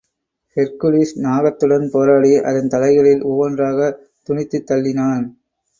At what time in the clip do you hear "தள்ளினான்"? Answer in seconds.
4.71-5.25